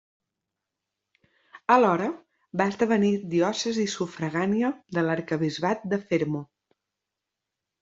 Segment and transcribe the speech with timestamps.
[1.75, 2.07] Alhora,
[2.63, 6.45] va esdevenir diòcesi sufragània de l'arquebisbat de Fermo.